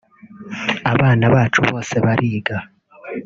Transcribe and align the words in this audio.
abana 0.91 1.25
bacu 1.35 1.59
bose 1.69 1.93
bariga” 2.05 2.57